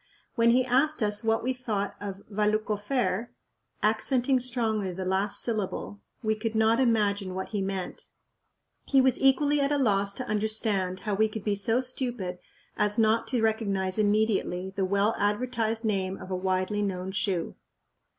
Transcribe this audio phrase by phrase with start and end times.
[0.33, 3.27] When he asked us what we thought of "Valluck ofair',"
[3.83, 8.09] accenting strongly the last syllable, we could not imagine what he meant.
[8.85, 12.39] He was equally at a loss to understand how we could be so stupid
[12.75, 17.53] as not to recognize immediately the well advertised name of a widely known shoe.